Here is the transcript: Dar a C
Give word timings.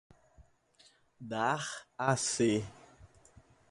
Dar 1.29 1.63
a 1.95 2.15
C 2.17 2.63